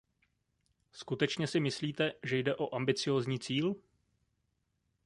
Skutečně 0.91 1.47
si 1.47 1.59
myslíte, 1.59 2.13
že 2.23 2.37
jde 2.37 2.55
o 2.55 2.75
ambiciózní 2.75 3.39
cíl? 3.39 3.75